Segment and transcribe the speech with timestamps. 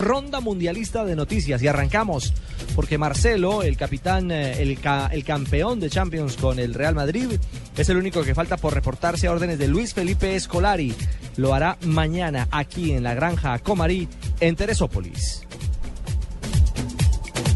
[0.00, 2.34] Ronda mundialista de noticias y arrancamos
[2.74, 7.38] porque Marcelo, el capitán, el, ca el campeón de Champions con el Real Madrid,
[7.76, 10.92] es el único que falta por reportarse a órdenes de Luis Felipe Escolari.
[11.36, 14.08] Lo hará mañana aquí en la granja Comarí
[14.40, 15.46] en Teresópolis.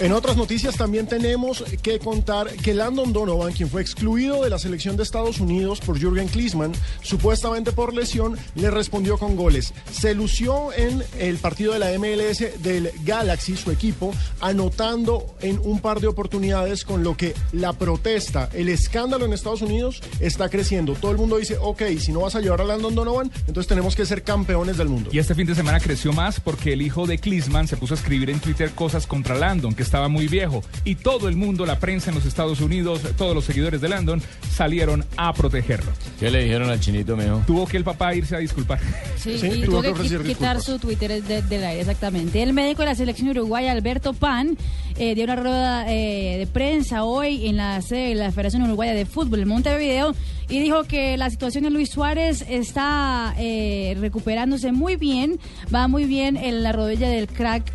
[0.00, 4.58] En otras noticias también tenemos que contar que Landon Donovan, quien fue excluido de la
[4.58, 9.74] selección de Estados Unidos por Jürgen Klinsmann, supuestamente por lesión, le respondió con goles.
[9.92, 15.80] Se lució en el partido de la MLS del Galaxy, su equipo, anotando en un
[15.80, 20.94] par de oportunidades, con lo que la protesta, el escándalo en Estados Unidos está creciendo.
[20.94, 23.94] Todo el mundo dice, ok, si no vas a llevar a Landon Donovan, entonces tenemos
[23.94, 25.10] que ser campeones del mundo.
[25.12, 27.98] Y este fin de semana creció más porque el hijo de Klinsmann se puso a
[27.98, 31.80] escribir en Twitter cosas contra Landon, que estaba muy viejo y todo el mundo, la
[31.80, 35.90] prensa en los Estados Unidos, todos los seguidores de Landon salieron a protegerlo.
[36.20, 37.42] ¿Qué le dijeron al chinito, mijo?
[37.44, 38.78] Tuvo que el papá irse a disculpar.
[39.16, 42.40] Sí, sí y tuvo, que, que quitar su Twitter del de aire, exactamente.
[42.40, 44.56] El médico de la selección uruguaya, Alberto Pan,
[44.96, 48.94] eh, dio una rueda eh, de prensa hoy en la sede de la Federación Uruguaya
[48.94, 50.14] de Fútbol, en Montevideo,
[50.50, 55.38] y dijo que la situación de Luis Suárez está eh, recuperándose muy bien,
[55.72, 57.72] va muy bien en la rodilla del crack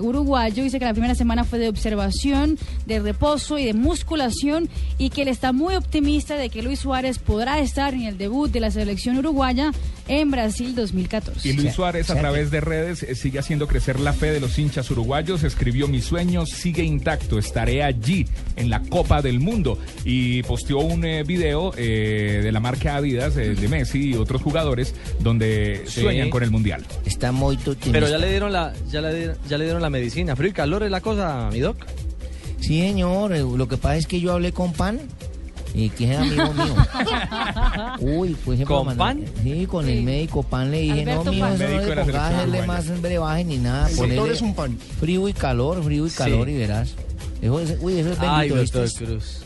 [0.00, 0.62] uruguayo.
[0.62, 5.22] Dice que la primera semana fue de observación, de reposo y de musculación, y que
[5.22, 8.70] él está muy optimista de que Luis Suárez podrá estar en el debut de la
[8.70, 9.72] selección uruguaya
[10.10, 11.48] en Brasil 2014.
[11.48, 14.90] Y Luis Suárez a través de redes sigue haciendo crecer la fe de los hinchas
[14.90, 19.78] uruguayos, escribió mis sueños sigue intacto, estaré allí en la Copa del Mundo.
[20.04, 24.42] Y posteó un eh, video eh, de la marca Adidas eh, de Messi y otros
[24.42, 26.00] jugadores donde Sí.
[26.00, 26.84] sueñan con el Mundial.
[27.06, 27.92] Está muy optimista.
[27.92, 30.34] Pero ya le dieron la, ya le, ya le dieron la medicina.
[30.34, 31.76] Frío y calor es la cosa, mi doc.
[32.60, 33.32] Sí, señor.
[33.34, 34.98] eh, Lo que pasa es que yo hablé con Pan
[35.74, 36.76] y que es amigo mío.
[38.00, 39.24] Uy, pues ¿Con Pan?
[39.42, 41.54] Sí, con el médico Pan le dije, Alberto no, mijo, Pan.
[41.54, 43.88] eso no le pongas hacerle más brebaje ni nada.
[43.88, 44.78] Doctor Ponele es un pan.
[44.98, 46.52] frío y calor, frío y calor Sí.
[46.52, 46.94] y verás.
[47.42, 48.78] Eso es, uy, eso es Ay, bendito.
[48.78, 49.04] doctor ¿viste?
[49.04, 49.36] Cruz.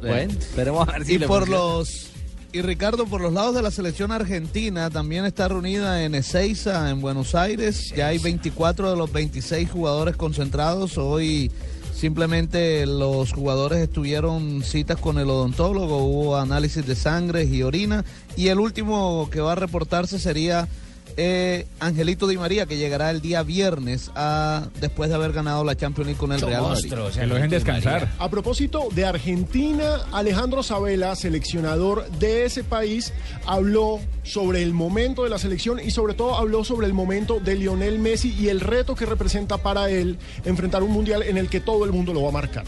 [0.00, 1.62] Bueno, esperemos a ver si Y le por funciona.
[1.62, 2.06] los
[2.52, 7.00] y Ricardo por los lados de la selección argentina también está reunida en Ezeiza en
[7.02, 7.92] Buenos Aires.
[7.94, 10.96] Ya hay 24 de los 26 jugadores concentrados.
[10.96, 11.50] Hoy
[11.96, 18.04] simplemente los jugadores estuvieron citas con el odontólogo, hubo análisis de sangre y orina
[18.36, 20.68] y el último que va a reportarse sería
[21.16, 25.76] eh, Angelito Di María que llegará el día viernes a, después de haber ganado la
[25.76, 26.90] Champions League con el Real Madrid.
[26.90, 28.08] Que lo dejen descansar.
[28.18, 33.12] A propósito de Argentina, Alejandro Sabela, seleccionador de ese país,
[33.46, 37.54] habló sobre el momento de la selección y sobre todo habló sobre el momento de
[37.54, 41.60] Lionel Messi y el reto que representa para él enfrentar un mundial en el que
[41.60, 42.64] todo el mundo lo va a marcar.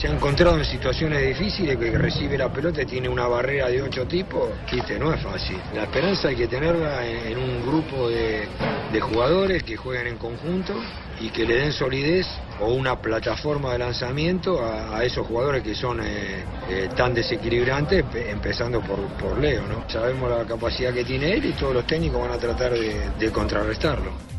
[0.00, 3.82] Se ha encontrado en situaciones difíciles que recibe la pelota y tiene una barrera de
[3.82, 4.48] ocho tipos,
[4.96, 5.58] no es fácil.
[5.74, 8.46] La esperanza hay que tenerla en, un grupo de,
[8.92, 10.74] de jugadores que jueguen en conjunto
[11.20, 12.28] y que le den solidez
[12.60, 18.30] o una plataforma de lanzamiento a, esos jugadores que son eh, eh, tan desequilibrantes, pe-
[18.30, 19.84] empezando por, por Leo, ¿no?
[19.90, 24.37] Sabemos la capacidad que tiene él y todos los técnicos van a tratar de contrarrestarlo.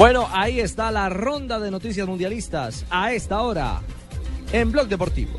[0.00, 3.82] Bueno, ahí está la ronda de noticias mundialistas a esta hora
[4.50, 5.38] en Blog Deportivo.